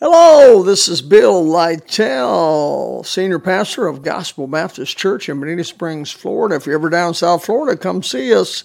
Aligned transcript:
Hello, 0.00 0.62
this 0.62 0.86
is 0.86 1.02
Bill 1.02 1.44
Lytell, 1.44 3.04
Senior 3.04 3.40
Pastor 3.40 3.88
of 3.88 4.02
Gospel 4.02 4.46
Baptist 4.46 4.96
Church 4.96 5.28
in 5.28 5.40
Bonita 5.40 5.64
Springs, 5.64 6.12
Florida. 6.12 6.54
If 6.54 6.66
you're 6.66 6.76
ever 6.76 6.88
down 6.88 7.14
South 7.14 7.44
Florida, 7.44 7.76
come 7.76 8.04
see 8.04 8.32
us. 8.32 8.62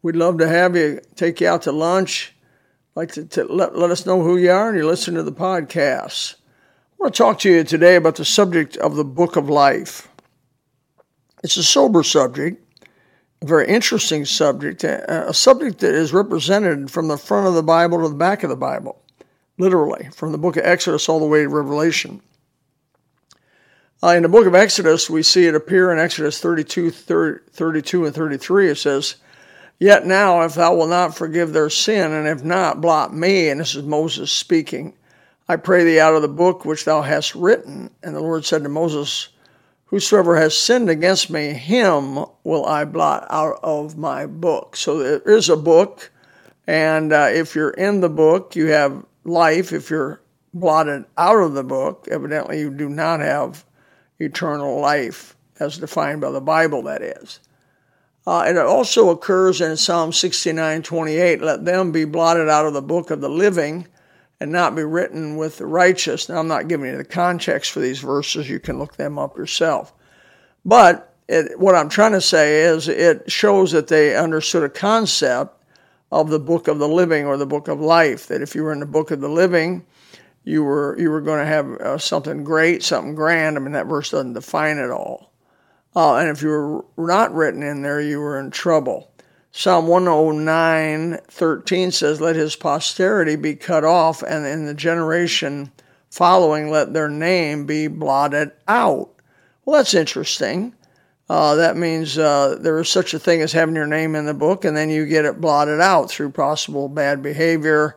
We'd 0.00 0.16
love 0.16 0.38
to 0.38 0.48
have 0.48 0.74
you, 0.74 1.02
take 1.14 1.42
you 1.42 1.48
out 1.48 1.60
to 1.62 1.72
lunch. 1.72 2.34
Like 2.94 3.12
to, 3.12 3.26
to 3.26 3.44
let, 3.44 3.76
let 3.76 3.90
us 3.90 4.06
know 4.06 4.22
who 4.22 4.38
you 4.38 4.50
are 4.50 4.70
and 4.70 4.78
you 4.78 4.86
listen 4.86 5.12
to 5.16 5.22
the 5.22 5.30
podcast. 5.30 6.36
I 6.36 6.94
want 7.00 7.12
to 7.12 7.18
talk 7.18 7.38
to 7.40 7.50
you 7.50 7.62
today 7.62 7.96
about 7.96 8.16
the 8.16 8.24
subject 8.24 8.78
of 8.78 8.96
the 8.96 9.04
book 9.04 9.36
of 9.36 9.50
life. 9.50 10.08
It's 11.44 11.58
a 11.58 11.62
sober 11.62 12.02
subject, 12.02 12.64
a 13.42 13.46
very 13.46 13.68
interesting 13.68 14.24
subject, 14.24 14.84
a 14.84 15.34
subject 15.34 15.80
that 15.80 15.94
is 15.94 16.14
represented 16.14 16.90
from 16.90 17.08
the 17.08 17.18
front 17.18 17.46
of 17.46 17.52
the 17.52 17.62
Bible 17.62 18.00
to 18.00 18.08
the 18.08 18.14
back 18.14 18.42
of 18.42 18.48
the 18.48 18.56
Bible 18.56 19.02
literally, 19.58 20.08
from 20.14 20.32
the 20.32 20.38
book 20.38 20.56
of 20.56 20.64
Exodus 20.64 21.08
all 21.08 21.20
the 21.20 21.26
way 21.26 21.42
to 21.42 21.48
Revelation. 21.48 22.20
Uh, 24.02 24.08
in 24.08 24.22
the 24.22 24.28
book 24.28 24.46
of 24.46 24.54
Exodus, 24.54 25.08
we 25.08 25.22
see 25.22 25.46
it 25.46 25.54
appear 25.54 25.90
in 25.90 25.98
Exodus 25.98 26.38
32, 26.40 26.90
30, 26.90 27.50
32 27.50 28.04
and 28.04 28.14
33. 28.14 28.68
It 28.68 28.78
says, 28.78 29.16
Yet 29.78 30.06
now, 30.06 30.42
if 30.42 30.54
thou 30.54 30.74
wilt 30.74 30.90
not 30.90 31.16
forgive 31.16 31.52
their 31.52 31.70
sin, 31.70 32.12
and 32.12 32.26
if 32.26 32.44
not, 32.44 32.80
blot 32.80 33.14
me, 33.14 33.48
and 33.48 33.60
this 33.60 33.74
is 33.74 33.82
Moses 33.82 34.30
speaking, 34.30 34.94
I 35.48 35.56
pray 35.56 35.84
thee 35.84 36.00
out 36.00 36.14
of 36.14 36.22
the 36.22 36.28
book 36.28 36.64
which 36.64 36.84
thou 36.84 37.02
hast 37.02 37.34
written. 37.34 37.90
And 38.02 38.14
the 38.14 38.20
Lord 38.20 38.44
said 38.44 38.62
to 38.64 38.68
Moses, 38.68 39.28
Whosoever 39.86 40.36
has 40.36 40.58
sinned 40.58 40.90
against 40.90 41.30
me, 41.30 41.52
him 41.52 42.24
will 42.42 42.66
I 42.66 42.84
blot 42.84 43.26
out 43.30 43.60
of 43.62 43.96
my 43.96 44.26
book. 44.26 44.76
So 44.76 44.98
there 44.98 45.20
is 45.20 45.48
a 45.48 45.56
book, 45.56 46.10
and 46.66 47.12
uh, 47.12 47.28
if 47.30 47.54
you're 47.54 47.70
in 47.70 48.00
the 48.00 48.08
book, 48.08 48.56
you 48.56 48.66
have 48.66 49.04
life, 49.26 49.72
if 49.72 49.90
you're 49.90 50.22
blotted 50.54 51.04
out 51.18 51.36
of 51.36 51.54
the 51.54 51.64
book, 51.64 52.08
evidently 52.10 52.60
you 52.60 52.70
do 52.70 52.88
not 52.88 53.20
have 53.20 53.64
eternal 54.18 54.80
life 54.80 55.36
as 55.60 55.78
defined 55.78 56.20
by 56.20 56.30
the 56.30 56.40
Bible, 56.40 56.82
that 56.82 57.02
is. 57.02 57.40
Uh, 58.26 58.44
it 58.48 58.56
also 58.56 59.10
occurs 59.10 59.60
in 59.60 59.76
Psalm 59.76 60.12
69 60.12 60.82
28 60.82 61.42
let 61.42 61.64
them 61.64 61.92
be 61.92 62.04
blotted 62.04 62.48
out 62.48 62.66
of 62.66 62.74
the 62.74 62.82
book 62.82 63.10
of 63.10 63.20
the 63.20 63.28
living 63.28 63.86
and 64.40 64.50
not 64.50 64.74
be 64.74 64.82
written 64.82 65.36
with 65.36 65.58
the 65.58 65.66
righteous. 65.66 66.28
Now, 66.28 66.38
I'm 66.38 66.48
not 66.48 66.68
giving 66.68 66.90
you 66.90 66.96
the 66.96 67.04
context 67.04 67.70
for 67.70 67.80
these 67.80 68.00
verses, 68.00 68.50
you 68.50 68.58
can 68.60 68.78
look 68.78 68.96
them 68.96 69.18
up 69.18 69.36
yourself. 69.36 69.94
But 70.64 71.14
it, 71.28 71.58
what 71.58 71.74
I'm 71.74 71.88
trying 71.88 72.12
to 72.12 72.20
say 72.20 72.62
is 72.62 72.88
it 72.88 73.30
shows 73.30 73.72
that 73.72 73.88
they 73.88 74.16
understood 74.16 74.64
a 74.64 74.68
concept 74.68 75.55
of 76.12 76.30
the 76.30 76.38
book 76.38 76.68
of 76.68 76.78
the 76.78 76.88
living 76.88 77.26
or 77.26 77.36
the 77.36 77.46
book 77.46 77.68
of 77.68 77.80
life. 77.80 78.26
That 78.28 78.42
if 78.42 78.54
you 78.54 78.62
were 78.62 78.72
in 78.72 78.80
the 78.80 78.86
book 78.86 79.10
of 79.10 79.20
the 79.20 79.28
living, 79.28 79.84
you 80.44 80.62
were 80.62 80.96
you 80.98 81.10
were 81.10 81.20
going 81.20 81.40
to 81.40 81.46
have 81.46 81.66
uh, 81.66 81.98
something 81.98 82.44
great, 82.44 82.82
something 82.82 83.14
grand. 83.14 83.56
I 83.56 83.60
mean, 83.60 83.72
that 83.72 83.86
verse 83.86 84.10
doesn't 84.10 84.34
define 84.34 84.78
it 84.78 84.90
all. 84.90 85.32
Uh, 85.94 86.16
and 86.16 86.28
if 86.28 86.42
you 86.42 86.84
were 86.96 87.06
not 87.06 87.34
written 87.34 87.62
in 87.62 87.82
there, 87.82 88.00
you 88.00 88.20
were 88.20 88.38
in 88.38 88.50
trouble. 88.50 89.10
Psalm 89.50 89.86
109, 89.86 91.18
13 91.28 91.90
says, 91.90 92.20
Let 92.20 92.36
his 92.36 92.54
posterity 92.54 93.36
be 93.36 93.54
cut 93.56 93.84
off, 93.84 94.22
and 94.22 94.44
in 94.44 94.66
the 94.66 94.74
generation 94.74 95.72
following, 96.10 96.70
let 96.70 96.92
their 96.92 97.08
name 97.08 97.64
be 97.64 97.88
blotted 97.88 98.52
out. 98.68 99.08
Well, 99.64 99.78
that's 99.78 99.94
interesting. 99.94 100.74
Uh, 101.28 101.56
that 101.56 101.76
means 101.76 102.18
uh, 102.18 102.56
there 102.60 102.78
is 102.78 102.88
such 102.88 103.12
a 103.12 103.18
thing 103.18 103.42
as 103.42 103.52
having 103.52 103.74
your 103.74 103.86
name 103.86 104.14
in 104.14 104.26
the 104.26 104.34
book, 104.34 104.64
and 104.64 104.76
then 104.76 104.90
you 104.90 105.06
get 105.06 105.24
it 105.24 105.40
blotted 105.40 105.80
out 105.80 106.08
through 106.08 106.30
possible 106.30 106.88
bad 106.88 107.22
behavior, 107.22 107.96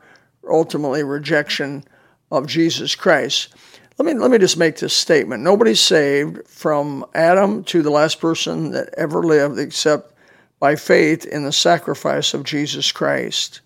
ultimately 0.50 1.04
rejection 1.04 1.84
of 2.32 2.48
Jesus 2.48 2.96
Christ. 2.96 3.54
Let 3.98 4.06
me 4.06 4.14
let 4.20 4.32
me 4.32 4.38
just 4.40 4.58
make 4.58 4.78
this 4.78 4.94
statement: 4.94 5.44
nobody's 5.44 5.82
saved 5.82 6.48
from 6.48 7.06
Adam 7.14 7.64
to 7.66 7.84
the 7.84 7.92
last 7.92 8.20
person 8.20 8.72
that 8.72 8.94
ever 8.98 9.22
lived, 9.22 9.60
except 9.60 10.14
by 10.60 10.76
faith 10.76 11.26
in 11.26 11.44
the 11.44 11.52
sacrifice 11.52 12.34
of 12.34 12.44
Jesus 12.44 12.92
Christ. 12.92 13.62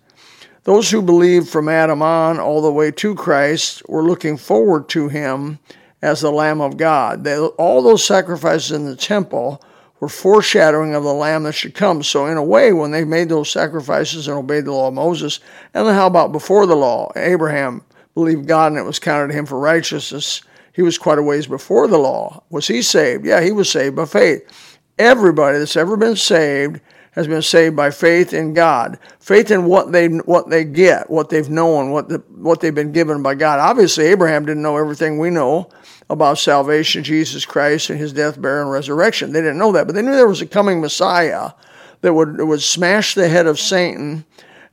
Those 0.64 0.90
who 0.90 1.02
believe 1.02 1.48
from 1.48 1.68
Adam 1.68 2.02
on 2.02 2.38
all 2.38 2.62
the 2.62 2.72
way 2.72 2.90
to 2.90 3.14
Christ 3.14 3.86
were 3.88 4.02
looking 4.02 4.36
forward 4.36 4.88
to 4.90 5.08
him 5.08 5.58
as 6.04 6.20
the 6.20 6.30
Lamb 6.30 6.60
of 6.60 6.76
God. 6.76 7.24
They, 7.24 7.38
all 7.38 7.82
those 7.82 8.04
sacrifices 8.04 8.72
in 8.72 8.84
the 8.84 8.94
temple 8.94 9.62
were 10.00 10.08
foreshadowing 10.10 10.94
of 10.94 11.02
the 11.02 11.14
Lamb 11.14 11.44
that 11.44 11.54
should 11.54 11.74
come. 11.74 12.02
So, 12.02 12.26
in 12.26 12.36
a 12.36 12.44
way, 12.44 12.74
when 12.74 12.90
they 12.90 13.06
made 13.06 13.30
those 13.30 13.50
sacrifices 13.50 14.28
and 14.28 14.36
obeyed 14.36 14.66
the 14.66 14.72
law 14.72 14.88
of 14.88 14.94
Moses, 14.94 15.40
and 15.72 15.86
then 15.86 15.94
how 15.94 16.06
about 16.06 16.30
before 16.30 16.66
the 16.66 16.76
law? 16.76 17.10
Abraham 17.16 17.82
believed 18.12 18.46
God 18.46 18.72
and 18.72 18.78
it 18.78 18.84
was 18.84 18.98
counted 18.98 19.28
to 19.28 19.38
him 19.38 19.46
for 19.46 19.58
righteousness. 19.58 20.42
He 20.74 20.82
was 20.82 20.98
quite 20.98 21.18
a 21.18 21.22
ways 21.22 21.46
before 21.46 21.88
the 21.88 21.96
law. 21.96 22.44
Was 22.50 22.68
he 22.68 22.82
saved? 22.82 23.24
Yeah, 23.24 23.40
he 23.40 23.50
was 23.50 23.70
saved 23.70 23.96
by 23.96 24.04
faith. 24.04 24.78
Everybody 24.98 25.58
that's 25.58 25.76
ever 25.76 25.96
been 25.96 26.16
saved 26.16 26.80
has 27.14 27.28
been 27.28 27.42
saved 27.42 27.76
by 27.76 27.90
faith 27.90 28.32
in 28.32 28.54
God, 28.54 28.98
faith 29.20 29.50
in 29.50 29.66
what 29.66 29.92
they 29.92 30.08
what 30.08 30.50
they 30.50 30.64
get, 30.64 31.08
what 31.08 31.28
they've 31.28 31.48
known, 31.48 31.90
what 31.90 32.08
the, 32.08 32.18
what 32.34 32.60
they've 32.60 32.74
been 32.74 32.92
given 32.92 33.22
by 33.22 33.34
God. 33.34 33.60
Obviously, 33.60 34.06
Abraham 34.06 34.44
didn't 34.44 34.62
know 34.62 34.76
everything 34.76 35.18
we 35.18 35.30
know 35.30 35.70
about 36.10 36.38
salvation, 36.38 37.04
Jesus 37.04 37.46
Christ, 37.46 37.90
and 37.90 37.98
his 37.98 38.12
death, 38.12 38.40
burial, 38.40 38.62
and 38.62 38.72
resurrection. 38.72 39.32
They 39.32 39.40
didn't 39.40 39.58
know 39.58 39.72
that, 39.72 39.86
but 39.86 39.94
they 39.94 40.02
knew 40.02 40.14
there 40.14 40.28
was 40.28 40.42
a 40.42 40.46
coming 40.46 40.80
Messiah 40.80 41.52
that 42.00 42.14
would 42.14 42.40
would 42.40 42.62
smash 42.62 43.14
the 43.14 43.28
head 43.28 43.46
of 43.46 43.60
Satan. 43.60 44.24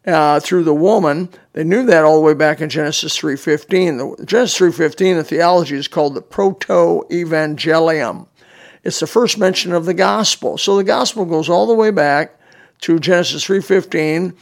Uh, 0.03 0.39
through 0.39 0.63
the 0.63 0.73
woman, 0.73 1.29
they 1.53 1.63
knew 1.63 1.85
that 1.85 2.03
all 2.03 2.15
the 2.15 2.25
way 2.25 2.33
back 2.33 2.59
in 2.59 2.69
Genesis 2.69 3.15
3:15. 3.15 4.17
The, 4.17 4.25
Genesis 4.25 4.57
3:15, 4.57 5.17
the 5.17 5.23
theology 5.23 5.75
is 5.75 5.87
called 5.87 6.15
the 6.15 6.23
proto-evangelium. 6.23 8.25
It's 8.83 8.99
the 8.99 9.07
first 9.07 9.37
mention 9.37 9.73
of 9.73 9.85
the 9.85 9.93
gospel. 9.93 10.57
So 10.57 10.75
the 10.75 10.83
gospel 10.83 11.25
goes 11.25 11.49
all 11.49 11.67
the 11.67 11.75
way 11.75 11.91
back 11.91 12.39
to 12.81 12.99
Genesis 12.99 13.43
3:15. 13.43 14.33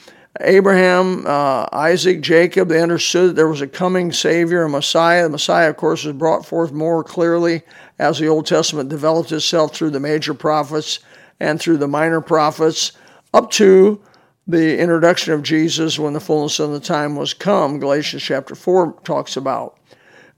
Abraham, 0.42 1.26
uh, 1.26 1.66
Isaac, 1.74 2.22
Jacob, 2.22 2.70
they 2.70 2.82
understood 2.82 3.32
that 3.32 3.36
there 3.36 3.48
was 3.48 3.62
a 3.62 3.68
coming 3.68 4.14
Savior, 4.14 4.64
a 4.64 4.70
Messiah. 4.70 5.24
The 5.24 5.30
Messiah, 5.30 5.70
of 5.70 5.78
course, 5.78 6.06
was 6.06 6.14
brought 6.14 6.46
forth 6.46 6.72
more 6.72 7.04
clearly 7.04 7.64
as 7.98 8.20
the 8.20 8.28
Old 8.28 8.46
Testament 8.46 8.90
developed 8.90 9.32
itself 9.32 9.76
through 9.76 9.90
the 9.90 10.00
major 10.00 10.34
prophets 10.34 11.00
and 11.40 11.60
through 11.60 11.78
the 11.78 11.88
minor 11.88 12.22
prophets, 12.22 12.94
up 13.34 13.50
to 13.52 14.00
the 14.48 14.80
introduction 14.80 15.34
of 15.34 15.44
Jesus 15.44 16.00
when 16.00 16.14
the 16.14 16.20
fullness 16.20 16.60
of 16.60 16.72
the 16.72 16.80
time 16.80 17.16
was 17.16 17.34
come, 17.34 17.80
Galatians 17.80 18.24
chapter 18.24 18.56
4 18.56 18.96
talks 19.04 19.38
about. 19.38 19.78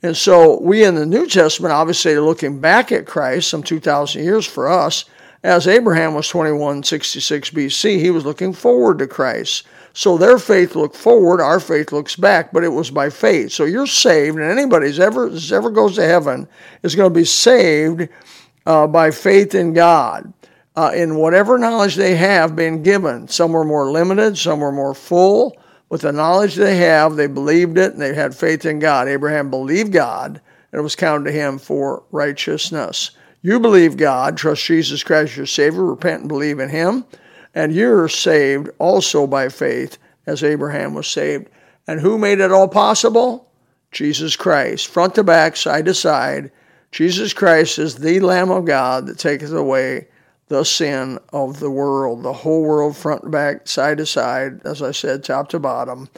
And 0.04 0.18
so 0.18 0.60
we 0.62 0.84
in 0.84 0.96
the 0.96 1.06
New 1.06 1.28
Testament 1.28 1.74
obviously 1.74 2.14
are 2.14 2.22
looking 2.22 2.60
back 2.60 2.92
at 2.92 3.06
Christ 3.06 3.50
some 3.50 3.62
2,000 3.62 4.24
years 4.24 4.46
for 4.46 4.68
us. 4.68 5.06
As 5.44 5.68
Abraham 5.68 6.14
was 6.14 6.28
2166 6.28 7.50
BC, 7.50 8.00
he 8.00 8.12
was 8.12 8.26
looking 8.26 8.54
forward 8.54 9.00
to 9.00 9.08
Christ. 9.08 9.66
So 9.94 10.18
their 10.18 10.38
faith 10.38 10.76
looked 10.76 10.96
forward, 10.96 11.42
our 11.42 11.60
faith 11.60 11.92
looks 11.92 12.16
back, 12.16 12.54
but 12.54 12.64
it 12.64 12.70
was 12.70 12.90
by 12.92 13.10
faith. 13.10 13.52
So 13.52 13.66
you're 13.66 13.88
saved, 13.88 14.38
and 14.38 14.50
anybody 14.50 14.88
who's 14.88 15.00
ever, 15.00 15.30
ever 15.52 15.70
goes 15.70 15.96
to 15.96 16.06
heaven 16.06 16.48
is 16.84 16.96
going 16.96 17.12
to 17.12 17.20
be 17.20 17.26
saved 17.26 18.08
uh, 18.66 18.88
by 18.88 19.12
faith 19.12 19.56
in 19.56 19.74
God. 19.74 20.32
Uh, 20.74 20.92
in 20.96 21.16
whatever 21.16 21.58
knowledge 21.58 21.96
they 21.96 22.16
have 22.16 22.56
been 22.56 22.82
given. 22.82 23.28
Some 23.28 23.52
were 23.52 23.66
more 23.66 23.92
limited, 23.92 24.38
some 24.38 24.62
were 24.62 24.72
more 24.72 24.94
full. 24.94 25.61
With 25.92 26.02
the 26.02 26.14
knowledge 26.14 26.56
they 26.56 26.78
have, 26.78 27.18
they 27.18 27.28
believed 27.28 27.78
it 27.78 27.92
and 27.92 28.02
they 28.02 28.14
had 28.14 28.34
faith 28.34 28.66
in 28.66 28.80
God. 28.80 29.10
Abraham 29.10 29.50
believed 29.50 29.92
God 29.92 30.40
and 30.72 30.80
it 30.80 30.82
was 30.82 30.96
counted 30.96 31.26
to 31.26 31.34
him 31.34 31.60
for 31.60 32.04
righteousness. 32.12 33.12
You 33.42 33.60
believe 33.60 33.98
God, 33.98 34.38
trust 34.38 34.64
Jesus 34.64 35.04
Christ 35.04 35.36
your 35.36 35.46
Savior, 35.46 35.84
repent 35.84 36.22
and 36.22 36.30
believe 36.30 36.60
in 36.60 36.70
Him, 36.70 37.04
and 37.54 37.74
you're 37.74 38.08
saved 38.08 38.70
also 38.80 39.28
by 39.28 39.50
faith 39.50 39.98
as 40.28 40.44
Abraham 40.46 40.94
was 40.94 41.08
saved. 41.08 41.50
And 41.88 42.00
who 42.00 42.18
made 42.18 42.40
it 42.40 42.54
all 42.54 42.70
possible? 42.70 43.52
Jesus 43.92 44.38
Christ. 44.38 44.88
Front 44.88 45.16
to 45.16 45.24
back, 45.24 45.58
side 45.58 45.86
to 45.86 45.94
side. 45.94 46.52
Jesus 46.92 47.34
Christ 47.34 47.80
is 47.80 47.96
the 47.96 48.22
Lamb 48.22 48.50
of 48.50 48.64
God 48.64 49.08
that 49.08 49.20
taketh 49.20 49.52
away 49.52 50.08
the 50.52 50.66
sin 50.66 51.18
of 51.32 51.62
the 51.62 51.72
world, 51.72 52.24
the 52.24 52.34
whole 52.34 52.62
world, 52.62 52.98
front 52.98 53.32
back, 53.32 53.66
side 53.70 53.98
to 54.00 54.06
side, 54.06 54.60
as 54.66 54.82
I 54.82 54.92
said, 54.92 55.24
top 55.24 55.48
to 55.52 55.60
bottom, 55.60 56.10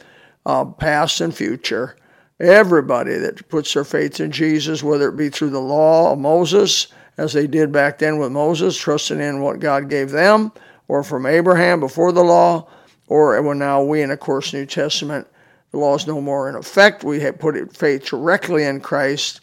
uh, 0.44 0.64
past 0.64 1.20
and 1.20 1.32
future. 1.32 1.94
Everybody 2.40 3.14
that 3.14 3.48
puts 3.48 3.72
their 3.72 3.84
faith 3.84 4.18
in 4.18 4.32
Jesus, 4.32 4.82
whether 4.82 5.08
it 5.08 5.16
be 5.16 5.28
through 5.28 5.50
the 5.50 5.60
law 5.60 6.12
of 6.12 6.18
Moses, 6.18 6.88
as 7.16 7.32
they 7.32 7.46
did 7.46 7.70
back 7.70 8.00
then 8.00 8.18
with 8.18 8.32
Moses, 8.32 8.76
trusting 8.76 9.20
in 9.20 9.40
what 9.40 9.60
God 9.60 9.88
gave 9.88 10.10
them, 10.10 10.50
or 10.88 11.04
from 11.04 11.26
Abraham 11.26 11.78
before 11.78 12.10
the 12.10 12.24
law, 12.24 12.66
or 13.06 13.40
when 13.40 13.60
now 13.60 13.84
we 13.84 14.02
in, 14.02 14.10
of 14.10 14.18
course, 14.18 14.52
New 14.52 14.66
Testament, 14.66 15.28
the 15.70 15.78
law 15.78 15.94
is 15.94 16.08
no 16.08 16.20
more 16.20 16.48
in 16.48 16.56
effect. 16.56 17.04
We 17.04 17.20
have 17.20 17.38
put 17.38 17.76
faith 17.76 18.06
directly 18.06 18.64
in 18.64 18.80
Christ 18.80 19.42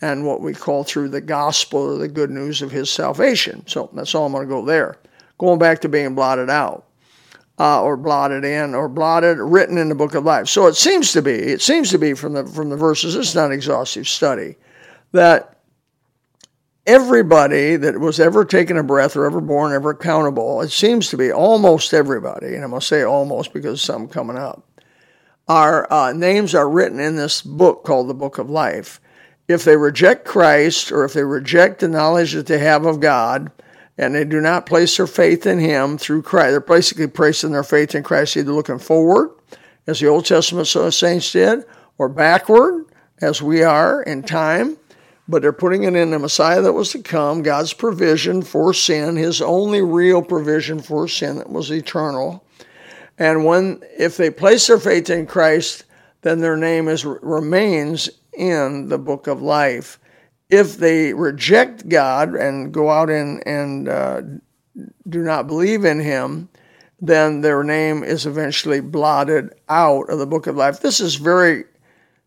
and 0.00 0.26
what 0.26 0.40
we 0.40 0.54
call 0.54 0.84
through 0.84 1.08
the 1.08 1.20
gospel 1.20 1.80
or 1.80 1.98
the 1.98 2.08
good 2.08 2.30
news 2.30 2.62
of 2.62 2.70
his 2.70 2.90
salvation. 2.90 3.66
So 3.66 3.90
that's 3.92 4.14
all 4.14 4.26
I'm 4.26 4.32
going 4.32 4.46
to 4.46 4.54
go 4.54 4.64
there. 4.64 4.98
Going 5.38 5.58
back 5.58 5.80
to 5.80 5.88
being 5.88 6.14
blotted 6.14 6.50
out. 6.50 6.86
uh, 7.58 7.82
or 7.82 7.96
blotted 7.96 8.44
in, 8.44 8.74
or 8.74 8.88
blotted, 8.88 9.38
written 9.38 9.78
in 9.78 9.88
the 9.88 9.94
book 9.94 10.14
of 10.14 10.24
life. 10.24 10.48
So 10.48 10.66
it 10.66 10.76
seems 10.76 11.12
to 11.12 11.22
be, 11.22 11.32
it 11.32 11.60
seems 11.60 11.90
to 11.90 11.98
be 11.98 12.14
from 12.14 12.34
the 12.34 12.46
from 12.46 12.68
the 12.70 12.76
verses. 12.76 13.16
It's 13.16 13.34
not 13.34 13.46
an 13.46 13.52
exhaustive 13.52 14.08
study 14.08 14.56
that 15.12 15.58
everybody 16.86 17.76
that 17.76 17.98
was 17.98 18.20
ever 18.20 18.44
taken 18.44 18.76
a 18.76 18.82
breath 18.82 19.16
or 19.16 19.26
ever 19.26 19.40
born, 19.40 19.72
ever 19.72 19.90
accountable, 19.90 20.62
it 20.62 20.70
seems 20.70 21.10
to 21.10 21.16
be 21.16 21.32
almost 21.32 21.92
everybody, 21.92 22.54
and 22.54 22.64
I'm 22.64 22.70
to 22.70 22.80
say 22.80 23.02
almost 23.02 23.52
because 23.52 23.82
some 23.82 24.08
coming 24.08 24.38
up, 24.38 24.66
our 25.48 25.92
uh, 25.92 26.12
names 26.12 26.54
are 26.54 26.68
written 26.68 27.00
in 27.00 27.16
this 27.16 27.42
book 27.42 27.84
called 27.84 28.08
the 28.08 28.14
Book 28.14 28.38
of 28.38 28.48
Life. 28.48 29.00
If 29.48 29.64
they 29.64 29.76
reject 29.76 30.24
Christ 30.24 30.92
or 30.92 31.04
if 31.04 31.14
they 31.14 31.24
reject 31.24 31.80
the 31.80 31.88
knowledge 31.88 32.34
that 32.34 32.46
they 32.46 32.58
have 32.58 32.86
of 32.86 33.00
God, 33.00 33.50
and 33.96 34.14
they 34.14 34.24
do 34.24 34.40
not 34.40 34.66
place 34.66 34.96
their 34.96 35.08
faith 35.08 35.46
in 35.46 35.58
Him 35.58 35.98
through 35.98 36.22
Christ, 36.22 36.50
they're 36.50 36.60
basically 36.60 37.08
placing 37.08 37.50
their 37.50 37.64
faith 37.64 37.94
in 37.94 38.02
Christ 38.04 38.36
either 38.36 38.52
looking 38.52 38.78
forward, 38.78 39.30
as 39.86 39.98
the 39.98 40.06
Old 40.06 40.26
Testament 40.26 40.68
saints 40.68 41.32
did, 41.32 41.64
or 41.96 42.08
backward, 42.08 42.84
as 43.20 43.42
we 43.42 43.62
are 43.62 44.02
in 44.02 44.22
time 44.22 44.76
but 45.28 45.42
they're 45.42 45.52
putting 45.52 45.82
it 45.82 45.94
in 45.94 46.10
the 46.10 46.18
Messiah 46.18 46.62
that 46.62 46.72
was 46.72 46.90
to 46.92 47.02
come, 47.02 47.42
God's 47.42 47.74
provision 47.74 48.40
for 48.40 48.72
sin, 48.72 49.16
his 49.16 49.42
only 49.42 49.82
real 49.82 50.22
provision 50.22 50.80
for 50.80 51.06
sin 51.06 51.36
that 51.36 51.50
was 51.50 51.70
eternal. 51.70 52.42
And 53.18 53.44
when 53.44 53.82
if 53.98 54.16
they 54.16 54.30
place 54.30 54.66
their 54.66 54.78
faith 54.78 55.10
in 55.10 55.26
Christ, 55.26 55.84
then 56.22 56.40
their 56.40 56.56
name 56.56 56.88
is 56.88 57.04
remains 57.04 58.08
in 58.38 58.88
the 58.88 58.98
book 58.98 59.26
of 59.26 59.42
life. 59.42 59.98
If 60.48 60.78
they 60.78 61.12
reject 61.12 61.88
God 61.88 62.34
and 62.34 62.72
go 62.72 62.90
out 62.90 63.10
and 63.10 63.46
and 63.46 63.88
uh, 63.88 64.22
do 65.08 65.22
not 65.22 65.46
believe 65.46 65.84
in 65.84 66.00
Him, 66.00 66.48
then 67.00 67.40
their 67.40 67.62
name 67.62 68.02
is 68.02 68.26
eventually 68.26 68.80
blotted 68.80 69.54
out 69.68 70.10
of 70.10 70.18
the 70.18 70.26
book 70.26 70.46
of 70.46 70.56
life. 70.56 70.80
This 70.80 71.00
is 71.00 71.14
very, 71.14 71.64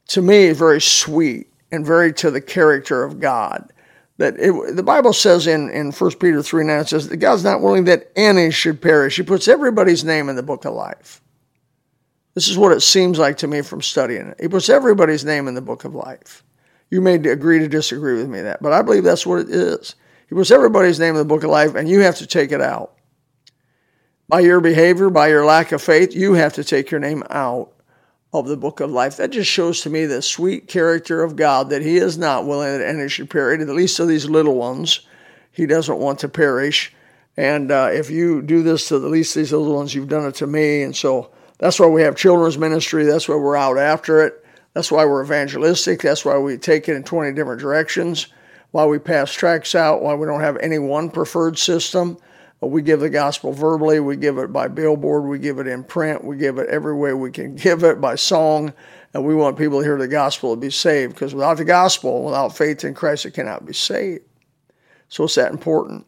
to 0.09 0.21
me, 0.21 0.51
very 0.51 0.81
sweet 0.81 1.47
and 1.71 1.85
very 1.85 2.13
to 2.13 2.31
the 2.31 2.41
character 2.41 3.03
of 3.03 3.19
God. 3.19 3.71
That 4.17 4.35
it, 4.37 4.75
the 4.75 4.83
Bible 4.83 5.13
says 5.13 5.47
in, 5.47 5.69
in 5.71 5.91
1 5.91 6.11
Peter 6.19 6.43
3 6.43 6.63
9, 6.63 6.79
it 6.79 6.89
says 6.89 7.09
that 7.09 7.17
God's 7.17 7.43
not 7.43 7.61
willing 7.61 7.85
that 7.85 8.11
any 8.15 8.51
should 8.51 8.81
perish. 8.81 9.17
He 9.17 9.23
puts 9.23 9.47
everybody's 9.47 10.05
name 10.05 10.29
in 10.29 10.35
the 10.35 10.43
book 10.43 10.65
of 10.65 10.73
life. 10.73 11.21
This 12.33 12.47
is 12.47 12.57
what 12.57 12.71
it 12.71 12.81
seems 12.81 13.19
like 13.19 13.37
to 13.37 13.47
me 13.47 13.61
from 13.61 13.81
studying 13.81 14.27
it. 14.27 14.37
He 14.39 14.47
puts 14.47 14.69
everybody's 14.69 15.25
name 15.25 15.47
in 15.47 15.53
the 15.53 15.61
book 15.61 15.83
of 15.83 15.93
life. 15.93 16.43
You 16.89 17.01
may 17.01 17.15
agree 17.15 17.59
to 17.59 17.67
disagree 17.67 18.15
with 18.15 18.29
me 18.29 18.41
that, 18.41 18.61
but 18.61 18.73
I 18.73 18.81
believe 18.81 19.03
that's 19.03 19.25
what 19.25 19.39
it 19.39 19.49
is. 19.49 19.95
He 20.27 20.35
puts 20.35 20.51
everybody's 20.51 20.99
name 20.99 21.15
in 21.15 21.19
the 21.19 21.25
book 21.25 21.43
of 21.43 21.49
life, 21.49 21.75
and 21.75 21.89
you 21.89 22.01
have 22.01 22.17
to 22.17 22.27
take 22.27 22.51
it 22.51 22.61
out. 22.61 22.93
By 24.29 24.39
your 24.41 24.61
behavior, 24.61 25.09
by 25.09 25.27
your 25.27 25.43
lack 25.43 25.73
of 25.73 25.81
faith, 25.81 26.15
you 26.15 26.33
have 26.35 26.53
to 26.53 26.63
take 26.63 26.89
your 26.89 27.01
name 27.01 27.23
out 27.29 27.73
of 28.33 28.47
the 28.47 28.55
book 28.55 28.79
of 28.79 28.89
life. 28.89 29.17
That 29.17 29.31
just 29.31 29.51
shows 29.51 29.81
to 29.81 29.89
me 29.89 30.05
the 30.05 30.21
sweet 30.21 30.67
character 30.67 31.21
of 31.21 31.35
God 31.35 31.69
that 31.69 31.81
He 31.81 31.97
is 31.97 32.17
not 32.17 32.45
willing 32.45 32.77
that 32.77 32.87
any 32.87 33.09
should 33.09 33.29
perish, 33.29 33.61
at 33.61 33.67
least 33.67 33.99
of 33.99 34.07
these 34.07 34.29
little 34.29 34.55
ones. 34.55 35.01
He 35.51 35.65
doesn't 35.65 35.97
want 35.97 36.19
to 36.19 36.29
perish. 36.29 36.93
And 37.35 37.71
uh, 37.71 37.89
if 37.91 38.09
you 38.09 38.41
do 38.41 38.63
this 38.63 38.87
to 38.87 38.99
the 38.99 39.09
least 39.09 39.35
of 39.35 39.41
these 39.41 39.51
little 39.51 39.75
ones, 39.75 39.93
you've 39.93 40.07
done 40.07 40.25
it 40.25 40.35
to 40.35 40.47
me. 40.47 40.83
And 40.83 40.95
so 40.95 41.31
that's 41.61 41.79
why 41.79 41.85
we 41.85 42.01
have 42.01 42.15
children's 42.15 42.57
ministry. 42.57 43.05
That's 43.05 43.29
why 43.29 43.35
we're 43.35 43.55
out 43.55 43.77
after 43.77 44.25
it. 44.25 44.43
That's 44.73 44.91
why 44.91 45.05
we're 45.05 45.23
evangelistic. 45.23 46.01
That's 46.01 46.25
why 46.25 46.39
we 46.39 46.57
take 46.57 46.89
it 46.89 46.95
in 46.95 47.03
20 47.03 47.33
different 47.33 47.61
directions. 47.61 48.27
Why 48.71 48.85
we 48.85 48.97
pass 48.97 49.31
tracts 49.31 49.75
out. 49.75 50.01
Why 50.01 50.15
we 50.15 50.25
don't 50.25 50.41
have 50.41 50.57
any 50.57 50.79
one 50.79 51.11
preferred 51.11 51.59
system. 51.59 52.17
Uh, 52.63 52.67
we 52.67 52.81
give 52.81 52.99
the 52.99 53.11
gospel 53.11 53.53
verbally, 53.53 53.99
we 53.99 54.15
give 54.15 54.39
it 54.39 54.51
by 54.51 54.67
billboard, 54.67 55.25
we 55.25 55.37
give 55.37 55.59
it 55.59 55.67
in 55.67 55.83
print, 55.83 56.23
we 56.23 56.35
give 56.35 56.57
it 56.57 56.67
every 56.69 56.95
way 56.95 57.13
we 57.13 57.29
can 57.29 57.55
give 57.55 57.83
it 57.83 58.01
by 58.01 58.15
song. 58.15 58.73
And 59.13 59.23
we 59.23 59.35
want 59.35 59.57
people 59.57 59.79
to 59.79 59.85
hear 59.85 59.97
the 59.99 60.07
gospel 60.07 60.55
to 60.55 60.59
be 60.59 60.71
saved 60.71 61.13
because 61.13 61.35
without 61.35 61.57
the 61.57 61.65
gospel, 61.65 62.23
without 62.23 62.57
faith 62.57 62.83
in 62.83 62.95
Christ, 62.95 63.27
it 63.27 63.35
cannot 63.35 63.67
be 63.67 63.73
saved. 63.73 64.23
So 65.09 65.25
it's 65.25 65.35
that 65.35 65.51
important. 65.51 66.07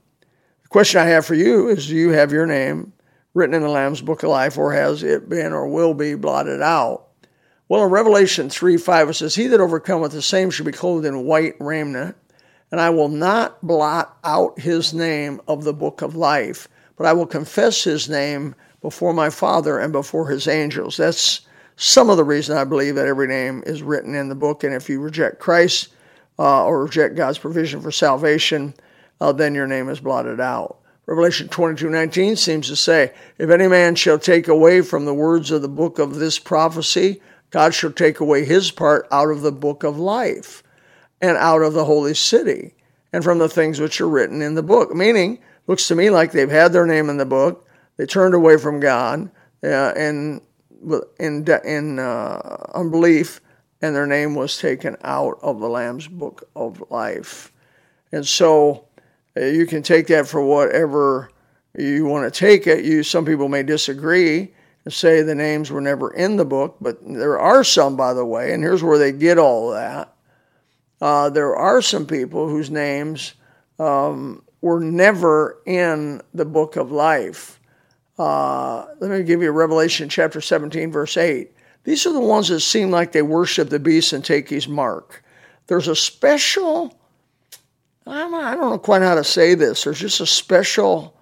The 0.64 0.70
question 0.70 1.00
I 1.00 1.06
have 1.06 1.28
for 1.28 1.36
you 1.36 1.70
is 1.70 1.88
Do 1.88 1.96
you 1.96 2.10
have 2.10 2.32
your 2.32 2.48
name 2.48 2.94
written 3.34 3.56
in 3.56 3.62
the 3.62 3.70
Lamb's 3.70 4.02
Book 4.02 4.24
of 4.24 4.30
Life, 4.30 4.58
or 4.58 4.74
has 4.74 5.04
it 5.04 5.30
been 5.30 5.54
or 5.54 5.68
will 5.68 5.94
be 5.94 6.16
blotted 6.16 6.62
out? 6.62 7.08
Well, 7.70 7.86
in 7.86 7.92
Revelation 7.92 8.50
3 8.50 8.78
5, 8.78 9.10
it 9.10 9.14
says, 9.14 9.36
He 9.36 9.48
that 9.48 9.62
overcometh 9.62 10.12
the 10.12 10.22
same 10.22 10.50
shall 10.50 10.66
be 10.66 10.72
clothed 10.72 11.06
in 11.06 11.26
white 11.26 11.56
raiment 11.60 12.16
and 12.74 12.82
I 12.82 12.90
will 12.90 13.08
not 13.08 13.62
blot 13.62 14.18
out 14.24 14.60
his 14.60 14.96
name 14.96 15.40
of 15.48 15.64
the 15.64 15.76
book 15.76 16.02
of 16.02 16.16
life, 16.16 16.68
but 16.98 17.06
I 17.06 17.14
will 17.14 17.28
confess 17.28 17.84
his 17.84 18.10
name 18.10 18.56
before 18.82 19.14
my 19.14 19.30
Father 19.30 19.78
and 19.78 19.94
before 19.94 20.28
his 20.28 20.48
angels. 20.48 20.98
That's 20.98 21.42
some 21.76 22.10
of 22.10 22.18
the 22.18 22.24
reason 22.24 22.58
I 22.58 22.64
believe 22.64 22.96
that 22.96 23.06
every 23.06 23.28
name 23.28 23.62
is 23.68 23.84
written 23.84 24.16
in 24.16 24.28
the 24.28 24.34
book. 24.34 24.64
And 24.64 24.74
if 24.74 24.90
you 24.90 25.00
reject 25.02 25.38
Christ 25.38 25.90
uh, 26.40 26.66
or 26.66 26.86
reject 26.86 27.14
God's 27.14 27.38
provision 27.38 27.80
for 27.80 27.92
salvation, 27.92 28.74
uh, 29.22 29.32
then 29.32 29.54
your 29.54 29.68
name 29.68 29.88
is 29.88 30.00
blotted 30.00 30.42
out. 30.42 30.80
Revelation 31.06 31.50
22:19 31.50 32.36
seems 32.36 32.68
to 32.68 32.76
say, 32.76 33.12
"If 33.38 33.50
any 33.50 33.68
man 33.68 33.96
shall 33.96 34.20
take 34.20 34.48
away 34.48 34.82
from 34.82 35.06
the 35.06 35.14
words 35.14 35.52
of 35.52 35.62
the 35.62 35.68
book 35.68 36.00
of 36.00 36.16
this 36.16 36.40
prophecy, 36.40 37.22
God 37.52 37.74
shall 37.74 37.92
take 37.92 38.20
away 38.20 38.46
his 38.46 38.72
part 38.72 39.08
out 39.12 39.30
of 39.30 39.42
the 39.42 39.52
book 39.52 39.84
of 39.84 40.00
life." 40.00 40.64
and 41.24 41.38
out 41.38 41.62
of 41.62 41.74
the 41.74 41.86
holy 41.86 42.14
city 42.14 42.76
and 43.14 43.24
from 43.24 43.40
the 43.40 43.48
things 43.48 43.80
which 43.80 44.02
are 44.02 44.10
written 44.10 44.42
in 44.42 44.56
the 44.56 44.62
book. 44.62 44.94
Meaning, 44.94 45.40
looks 45.68 45.88
to 45.88 45.96
me 45.96 46.10
like 46.10 46.34
they've 46.34 46.50
had 46.50 46.74
their 46.74 46.86
name 46.86 47.10
in 47.10 47.16
the 47.16 47.26
book, 47.26 47.66
they 47.96 48.06
turned 48.06 48.36
away 48.36 48.58
from 48.58 48.82
God 48.82 49.32
uh, 49.64 49.94
and 49.96 50.42
in 51.18 51.48
in 51.64 51.98
uh, 51.98 52.72
unbelief, 52.76 53.40
and 53.82 53.96
their 53.96 54.06
name 54.06 54.36
was 54.36 54.58
taken 54.58 54.98
out 55.02 55.40
of 55.42 55.62
the 55.62 55.70
Lamb's 55.70 56.08
book 56.08 56.50
of 56.58 56.84
life. 56.92 57.54
And 58.12 58.28
so, 58.28 58.86
you 59.36 59.66
can 59.66 59.84
take 59.84 60.08
that 60.08 60.28
for 60.28 60.42
whatever 60.42 61.30
you 61.78 62.06
want 62.06 62.32
to 62.32 62.40
take 62.40 62.68
it. 62.68 62.86
You 62.86 63.04
some 63.04 63.26
people 63.26 63.50
may 63.50 63.64
disagree 63.64 64.54
and 64.86 64.94
say 64.94 65.22
the 65.22 65.36
names 65.36 65.72
were 65.72 65.82
never 65.82 66.14
in 66.14 66.36
the 66.36 66.46
book, 66.46 66.78
but 66.82 66.98
there 67.02 67.40
are 67.40 67.64
some, 67.64 67.96
by 67.96 68.14
the 68.14 68.26
way, 68.26 68.54
and 68.54 68.62
here's 68.62 68.84
where 68.84 68.98
they 68.98 69.12
get 69.12 69.38
all 69.38 69.72
that 69.72 70.14
uh, 71.04 71.30
there 71.30 71.54
are 71.54 71.82
some 71.82 72.08
people 72.08 72.48
whose 72.48 72.72
names 72.72 73.34
um, 73.78 74.42
were 74.62 74.80
never 74.80 75.62
in 75.66 76.22
the 76.34 76.46
book 76.46 76.78
of 76.78 76.94
life. 76.94 77.60
Uh, 78.18 78.86
let 79.02 79.12
me 79.12 79.22
give 79.22 79.42
you 79.42 79.52
Revelation 79.52 80.08
chapter 80.08 80.40
17, 80.40 80.94
verse 80.94 81.18
8. 81.18 81.52
These 81.84 82.06
are 82.06 82.14
the 82.14 82.22
ones 82.22 82.48
that 82.48 82.62
seem 82.62 82.90
like 82.90 83.12
they 83.12 83.22
worship 83.22 83.68
the 83.68 83.80
beast 83.80 84.14
and 84.14 84.24
take 84.24 84.48
his 84.48 84.70
mark. 84.70 85.26
There's 85.68 85.90
a 85.90 85.96
special, 85.96 86.98
I 88.06 88.56
don't 88.56 88.72
know 88.72 88.78
quite 88.78 89.02
how 89.02 89.16
to 89.16 89.24
say 89.24 89.56
this, 89.56 89.84
there's 89.84 90.00
just 90.00 90.20
a 90.20 90.26
special 90.26 91.16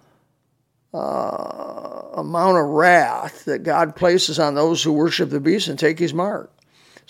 uh, 0.93 2.01
amount 2.15 2.57
of 2.57 2.65
wrath 2.65 3.45
that 3.45 3.63
God 3.63 3.95
places 3.95 4.39
on 4.39 4.55
those 4.55 4.83
who 4.83 4.91
worship 4.91 5.29
the 5.29 5.39
beast 5.39 5.67
and 5.67 5.77
take 5.77 5.99
his 5.99 6.13
mark 6.13 6.51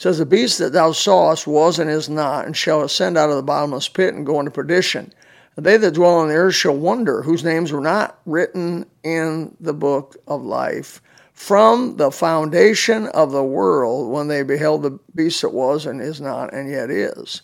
says, 0.01 0.17
The 0.17 0.25
beast 0.25 0.57
that 0.57 0.73
thou 0.73 0.91
sawest 0.91 1.45
was 1.45 1.77
and 1.77 1.89
is 1.89 2.09
not, 2.09 2.45
and 2.45 2.57
shall 2.57 2.81
ascend 2.81 3.17
out 3.17 3.29
of 3.29 3.35
the 3.35 3.43
bottomless 3.43 3.87
pit 3.87 4.13
and 4.13 4.25
go 4.25 4.39
into 4.39 4.51
perdition. 4.51 5.13
And 5.55 5.65
they 5.65 5.77
that 5.77 5.93
dwell 5.93 6.15
on 6.15 6.29
the 6.29 6.35
earth 6.35 6.55
shall 6.55 6.75
wonder, 6.75 7.21
whose 7.21 7.43
names 7.43 7.71
were 7.71 7.81
not 7.81 8.19
written 8.25 8.85
in 9.03 9.55
the 9.59 9.73
book 9.73 10.17
of 10.27 10.41
life 10.41 11.01
from 11.33 11.97
the 11.97 12.11
foundation 12.11 13.07
of 13.07 13.31
the 13.31 13.43
world 13.43 14.11
when 14.11 14.27
they 14.27 14.43
beheld 14.43 14.81
the 14.81 14.99
beast 15.15 15.41
that 15.41 15.49
was 15.49 15.85
and 15.85 16.01
is 16.01 16.19
not 16.19 16.53
and 16.53 16.69
yet 16.69 16.89
is. 16.89 17.41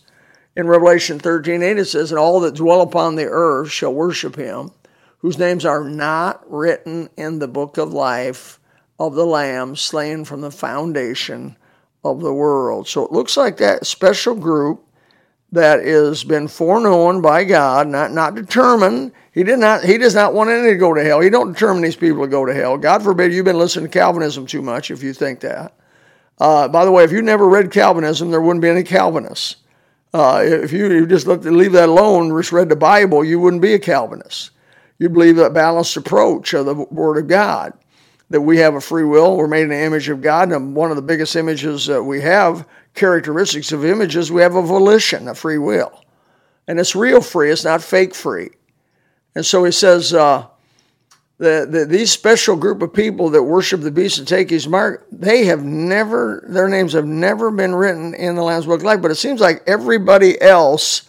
In 0.58 0.66
Revelation 0.66 1.20
13 1.20 1.62
8, 1.62 1.78
it 1.78 1.84
says, 1.84 2.10
And 2.10 2.18
all 2.18 2.40
that 2.40 2.56
dwell 2.56 2.80
upon 2.80 3.14
the 3.14 3.26
earth 3.26 3.70
shall 3.70 3.94
worship 3.94 4.34
him, 4.34 4.72
whose 5.18 5.38
names 5.38 5.64
are 5.64 5.84
not 5.84 6.42
written 6.50 7.08
in 7.16 7.38
the 7.38 7.46
book 7.46 7.78
of 7.78 7.92
life 7.92 8.58
of 8.98 9.14
the 9.14 9.24
Lamb 9.24 9.76
slain 9.76 10.24
from 10.24 10.40
the 10.40 10.50
foundation 10.50 11.56
of 12.02 12.22
the 12.22 12.34
world. 12.34 12.88
So 12.88 13.04
it 13.04 13.12
looks 13.12 13.36
like 13.36 13.58
that 13.58 13.86
special 13.86 14.34
group 14.34 14.84
that 15.52 15.84
has 15.84 16.24
been 16.24 16.48
foreknown 16.48 17.20
by 17.20 17.44
God, 17.44 17.86
not 17.86 18.10
not 18.10 18.34
determined. 18.34 19.12
He 19.30 19.44
did 19.44 19.60
not. 19.60 19.84
He 19.84 19.96
does 19.96 20.16
not 20.16 20.34
want 20.34 20.50
any 20.50 20.70
to 20.70 20.76
go 20.76 20.92
to 20.92 21.04
hell. 21.04 21.20
He 21.20 21.30
don't 21.30 21.52
determine 21.52 21.84
these 21.84 21.94
people 21.94 22.24
to 22.24 22.28
go 22.28 22.44
to 22.44 22.52
hell. 22.52 22.76
God 22.76 23.04
forbid 23.04 23.32
you've 23.32 23.44
been 23.44 23.58
listening 23.58 23.84
to 23.84 23.96
Calvinism 23.96 24.44
too 24.44 24.62
much 24.62 24.90
if 24.90 25.04
you 25.04 25.12
think 25.12 25.38
that. 25.38 25.72
Uh, 26.36 26.66
by 26.66 26.84
the 26.84 26.90
way, 26.90 27.04
if 27.04 27.12
you 27.12 27.22
never 27.22 27.48
read 27.48 27.70
Calvinism, 27.70 28.32
there 28.32 28.40
wouldn't 28.40 28.62
be 28.62 28.68
any 28.68 28.82
Calvinists. 28.82 29.54
Uh, 30.12 30.40
if 30.42 30.72
you, 30.72 30.90
you 30.90 31.06
just 31.06 31.26
looked, 31.26 31.44
leave 31.44 31.72
that 31.72 31.88
alone, 31.88 32.36
just 32.36 32.52
read 32.52 32.68
the 32.68 32.76
Bible, 32.76 33.24
you 33.24 33.38
wouldn't 33.38 33.62
be 33.62 33.74
a 33.74 33.78
Calvinist. 33.78 34.50
You 34.98 35.08
believe 35.08 35.36
that 35.36 35.52
balanced 35.52 35.96
approach 35.96 36.54
of 36.54 36.66
the 36.66 36.74
Word 36.74 37.18
of 37.18 37.28
God 37.28 37.72
that 38.30 38.40
we 38.40 38.58
have 38.58 38.74
a 38.74 38.80
free 38.80 39.04
will. 39.04 39.36
We're 39.36 39.48
made 39.48 39.62
in 39.62 39.68
the 39.70 39.80
image 39.80 40.08
of 40.08 40.20
God. 40.20 40.52
And 40.52 40.74
one 40.74 40.90
of 40.90 40.96
the 40.96 41.02
biggest 41.02 41.36
images 41.36 41.86
that 41.86 42.02
we 42.02 42.20
have, 42.20 42.66
characteristics 42.94 43.72
of 43.72 43.84
images, 43.84 44.30
we 44.30 44.42
have 44.42 44.54
a 44.54 44.62
volition, 44.62 45.28
a 45.28 45.34
free 45.34 45.58
will. 45.58 46.04
And 46.66 46.78
it's 46.78 46.94
real 46.94 47.22
free, 47.22 47.50
it's 47.50 47.64
not 47.64 47.82
fake 47.82 48.14
free. 48.14 48.50
And 49.34 49.46
so 49.46 49.64
he 49.64 49.72
says, 49.72 50.12
uh, 50.12 50.46
the, 51.38 51.66
the, 51.70 51.84
these 51.84 52.10
special 52.10 52.56
group 52.56 52.82
of 52.82 52.92
people 52.92 53.30
that 53.30 53.42
worship 53.44 53.80
the 53.80 53.92
beast 53.92 54.18
and 54.18 54.26
take 54.26 54.50
his 54.50 54.66
mark, 54.66 55.06
they 55.12 55.44
have 55.44 55.64
never, 55.64 56.44
their 56.48 56.68
names 56.68 56.92
have 56.92 57.06
never 57.06 57.50
been 57.50 57.74
written 57.74 58.12
in 58.14 58.34
the 58.34 58.42
Lamb's 58.42 58.66
Book 58.66 58.80
of 58.80 58.84
Life. 58.84 59.00
But 59.00 59.12
it 59.12 59.16
seems 59.16 59.40
like 59.40 59.62
everybody 59.66 60.40
else 60.40 61.08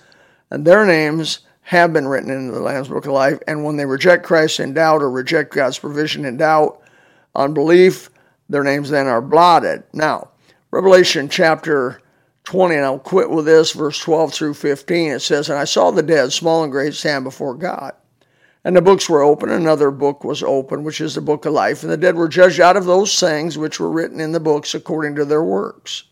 and 0.52 0.66
their 0.66 0.86
names 0.86 1.40
have 1.62 1.94
been 1.94 2.08
written 2.08 2.30
in 2.30 2.52
the 2.52 2.60
Lamb's 2.60 2.88
Book 2.88 3.06
of 3.06 3.12
Life. 3.12 3.40
And 3.48 3.64
when 3.64 3.78
they 3.78 3.86
reject 3.86 4.24
Christ 4.24 4.60
in 4.60 4.74
doubt 4.74 5.02
or 5.02 5.10
reject 5.10 5.54
God's 5.54 5.80
provision 5.80 6.26
in 6.26 6.38
doubt, 6.38 6.80
unbelief, 7.36 8.12
their 8.50 8.64
names 8.64 8.90
then 8.90 9.08
are 9.08 9.22
blotted. 9.22 9.84
Now, 9.94 10.30
Revelation 10.72 11.30
chapter 11.30 12.02
20, 12.44 12.76
and 12.76 12.86
I'll 12.86 13.00
quit 13.00 13.30
with 13.30 13.46
this, 13.46 13.72
verse 13.72 14.00
12 14.00 14.34
through 14.34 14.54
15. 14.56 15.12
It 15.12 15.20
says, 15.20 15.50
And 15.50 15.58
I 15.58 15.66
saw 15.66 15.90
the 15.90 16.04
dead, 16.04 16.32
small 16.32 16.64
and 16.64 16.72
great, 16.72 16.94
stand 16.94 17.24
before 17.24 17.56
God. 17.56 17.94
And 18.64 18.76
the 18.76 18.82
books 18.82 19.10
were 19.10 19.22
open, 19.22 19.50
another 19.50 19.90
book 19.90 20.24
was 20.24 20.44
open, 20.44 20.84
which 20.84 21.00
is 21.00 21.16
the 21.16 21.22
book 21.22 21.46
of 21.46 21.54
life. 21.54 21.82
And 21.82 21.92
the 21.92 21.98
dead 21.98 22.16
were 22.16 22.28
judged 22.28 22.60
out 22.60 22.76
of 22.76 22.86
those 22.86 23.18
things 23.18 23.58
which 23.58 23.80
were 23.80 23.90
written 23.90 24.20
in 24.20 24.34
the 24.34 24.40
books 24.40 24.76
according 24.76 25.16
to 25.16 25.26
their 25.26 25.44
works. 25.44 26.04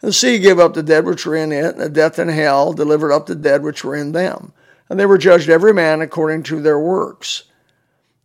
And 0.00 0.08
the 0.08 0.14
sea 0.14 0.38
gave 0.38 0.58
up 0.58 0.72
the 0.72 0.82
dead 0.82 1.04
which 1.04 1.26
were 1.26 1.36
in 1.36 1.52
it, 1.52 1.76
and 1.76 1.94
death 1.94 2.18
and 2.18 2.30
hell 2.30 2.72
delivered 2.72 3.12
up 3.12 3.26
the 3.26 3.34
dead 3.34 3.62
which 3.62 3.84
were 3.84 3.94
in 3.94 4.12
them. 4.12 4.52
And 4.88 4.98
they 4.98 5.06
were 5.06 5.18
judged 5.18 5.50
every 5.50 5.74
man 5.74 6.00
according 6.00 6.44
to 6.44 6.62
their 6.62 6.80
works. 6.80 7.44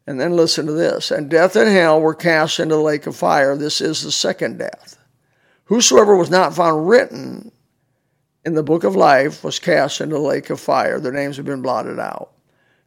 And 0.07 0.19
then 0.19 0.35
listen 0.35 0.65
to 0.67 0.71
this. 0.71 1.11
And 1.11 1.29
death 1.29 1.55
and 1.55 1.69
hell 1.69 1.99
were 1.99 2.15
cast 2.15 2.59
into 2.59 2.75
the 2.75 2.81
lake 2.81 3.07
of 3.07 3.15
fire. 3.15 3.57
This 3.57 3.81
is 3.81 4.03
the 4.03 4.11
second 4.11 4.57
death. 4.57 4.97
Whosoever 5.65 6.15
was 6.15 6.29
not 6.29 6.55
found 6.55 6.87
written 6.87 7.51
in 8.45 8.53
the 8.53 8.63
book 8.63 8.83
of 8.83 8.95
life 8.95 9.43
was 9.43 9.59
cast 9.59 9.99
into 9.99 10.15
the 10.15 10.21
lake 10.21 10.49
of 10.49 10.59
fire. 10.59 10.99
Their 10.99 11.11
names 11.11 11.37
have 11.37 11.45
been 11.45 11.63
blotted 11.63 11.99
out. 11.99 12.34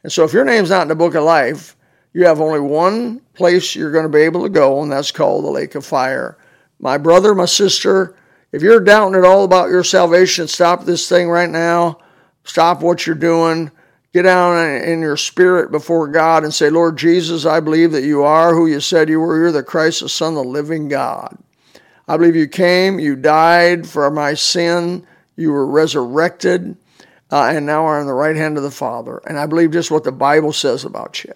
And 0.08 0.12
so 0.14 0.24
if 0.24 0.32
your 0.32 0.46
name's 0.46 0.70
not 0.70 0.80
in 0.80 0.88
the 0.88 0.94
book 0.94 1.14
of 1.14 1.24
life, 1.24 1.76
you 2.14 2.24
have 2.24 2.40
only 2.40 2.60
one 2.60 3.20
place 3.34 3.76
you're 3.76 3.92
going 3.92 4.06
to 4.06 4.08
be 4.08 4.22
able 4.22 4.42
to 4.42 4.48
go, 4.48 4.80
and 4.82 4.90
that's 4.90 5.10
called 5.10 5.44
the 5.44 5.50
lake 5.50 5.74
of 5.74 5.84
fire. 5.84 6.38
My 6.80 6.96
brother, 6.96 7.34
my 7.34 7.44
sister, 7.44 8.16
if 8.50 8.62
you're 8.62 8.80
doubting 8.80 9.16
at 9.16 9.26
all 9.26 9.44
about 9.44 9.68
your 9.68 9.84
salvation, 9.84 10.48
stop 10.48 10.86
this 10.86 11.10
thing 11.10 11.28
right 11.28 11.50
now. 11.50 11.98
Stop 12.44 12.80
what 12.80 13.06
you're 13.06 13.16
doing. 13.16 13.70
Get 14.14 14.22
down 14.22 14.80
in 14.80 15.02
your 15.02 15.18
spirit 15.18 15.70
before 15.70 16.08
God 16.08 16.42
and 16.42 16.54
say, 16.54 16.70
Lord 16.70 16.96
Jesus, 16.96 17.44
I 17.44 17.60
believe 17.60 17.92
that 17.92 18.04
you 18.04 18.22
are 18.22 18.54
who 18.54 18.66
you 18.66 18.80
said 18.80 19.10
you 19.10 19.20
were. 19.20 19.36
You're 19.38 19.52
the 19.52 19.62
Christ, 19.62 20.00
the 20.00 20.08
Son 20.08 20.38
of 20.38 20.42
the 20.42 20.50
living 20.50 20.88
God. 20.88 21.36
I 22.08 22.16
believe 22.16 22.34
you 22.34 22.48
came, 22.48 22.98
you 22.98 23.14
died 23.14 23.86
for 23.86 24.10
my 24.10 24.32
sin, 24.32 25.06
you 25.36 25.52
were 25.52 25.66
resurrected 25.66 26.78
uh, 27.30 27.50
and 27.54 27.66
now 27.66 27.85
are 27.85 28.00
on 28.00 28.06
the 28.06 28.14
right 28.14 28.37
hand 28.37 28.56
of 28.56 28.62
the 28.62 28.70
Father. 28.70 29.20
And 29.26 29.38
I 29.38 29.47
believe 29.47 29.70
just 29.70 29.90
what 29.90 30.04
the 30.04 30.12
Bible 30.12 30.52
says 30.52 30.85
about 30.85 31.25
you. 31.25 31.32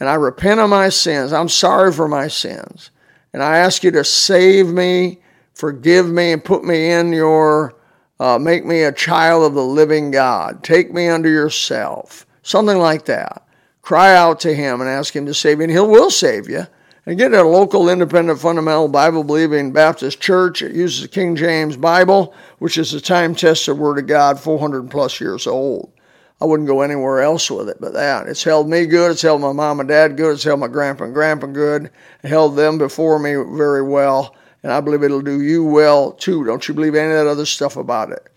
And 0.00 0.08
I 0.08 0.14
repent 0.14 0.60
of 0.60 0.70
my 0.70 0.88
sins. 0.88 1.32
I'm 1.32 1.48
sorry 1.48 1.92
for 1.92 2.08
my 2.08 2.28
sins. 2.28 2.90
And 3.32 3.42
I 3.42 3.58
ask 3.58 3.82
you 3.84 3.90
to 3.92 4.04
save 4.04 4.68
me, 4.68 5.20
forgive 5.54 6.08
me, 6.08 6.32
and 6.32 6.44
put 6.44 6.64
me 6.64 6.92
in 6.92 7.12
your, 7.12 7.76
uh, 8.20 8.38
make 8.38 8.64
me 8.64 8.82
a 8.82 8.92
child 8.92 9.44
of 9.44 9.54
the 9.54 9.64
living 9.64 10.10
God. 10.10 10.62
Take 10.62 10.92
me 10.92 11.08
under 11.08 11.28
yourself. 11.28 12.26
Something 12.42 12.78
like 12.78 13.04
that. 13.06 13.46
Cry 13.82 14.14
out 14.14 14.40
to 14.40 14.54
Him 14.54 14.80
and 14.80 14.88
ask 14.88 15.14
Him 15.14 15.26
to 15.26 15.34
save 15.34 15.58
you, 15.58 15.64
and 15.64 15.72
He 15.72 15.78
will 15.78 16.10
save 16.10 16.48
you 16.48 16.66
and 17.08 17.16
get 17.16 17.32
a 17.32 17.42
local 17.42 17.88
independent 17.88 18.38
fundamental 18.38 18.86
Bible 18.86 19.24
believing 19.24 19.72
Baptist 19.72 20.20
church. 20.20 20.60
It 20.60 20.74
uses 20.74 21.00
the 21.00 21.08
King 21.08 21.36
James 21.36 21.74
Bible, 21.74 22.34
which 22.58 22.76
is 22.76 22.92
a 22.92 23.00
time 23.00 23.34
tested 23.34 23.78
Word 23.78 23.98
of 23.98 24.06
God, 24.06 24.38
400 24.38 24.90
plus 24.90 25.18
years 25.18 25.46
old. 25.46 25.90
I 26.38 26.44
wouldn't 26.44 26.68
go 26.68 26.82
anywhere 26.82 27.22
else 27.22 27.50
with 27.50 27.70
it 27.70 27.78
but 27.80 27.94
that. 27.94 28.26
It's 28.26 28.44
held 28.44 28.68
me 28.68 28.84
good. 28.84 29.12
It's 29.12 29.22
held 29.22 29.40
my 29.40 29.52
mom 29.52 29.80
and 29.80 29.88
dad 29.88 30.18
good. 30.18 30.34
It's 30.34 30.44
held 30.44 30.60
my 30.60 30.68
grandpa 30.68 31.04
and 31.04 31.14
grandpa 31.14 31.46
good. 31.46 31.90
It 32.22 32.28
held 32.28 32.56
them 32.56 32.76
before 32.76 33.18
me 33.18 33.36
very 33.56 33.82
well. 33.82 34.36
And 34.62 34.70
I 34.70 34.82
believe 34.82 35.02
it'll 35.02 35.22
do 35.22 35.40
you 35.40 35.64
well 35.64 36.12
too. 36.12 36.44
Don't 36.44 36.68
you 36.68 36.74
believe 36.74 36.94
any 36.94 37.10
of 37.10 37.16
that 37.16 37.30
other 37.30 37.46
stuff 37.46 37.78
about 37.78 38.12
it? 38.12 38.30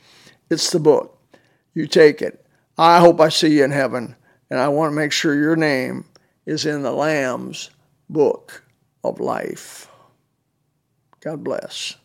It's 0.50 0.72
the 0.72 0.80
book. 0.80 1.20
You 1.74 1.88
take 1.88 2.22
it. 2.22 2.46
I 2.78 3.02
hope 3.02 3.20
I 3.20 3.28
see 3.28 3.58
you 3.58 3.66
in 3.66 3.72
heaven. 3.72 4.16
And 4.50 4.62
I 4.62 4.70
want 4.70 4.94
to 4.94 4.96
make 4.96 5.12
sure 5.12 5.36
your 5.36 5.58
name 5.58 6.06
is 6.46 6.66
in 6.66 6.84
the 6.84 6.94
Lamb's 6.94 7.70
book 8.12 8.66
of 9.04 9.20
life. 9.20 9.88
God 11.22 11.44
bless. 11.44 11.96